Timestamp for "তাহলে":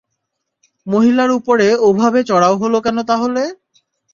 3.09-3.43